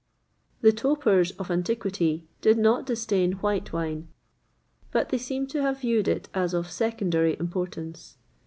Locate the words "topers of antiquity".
0.71-2.27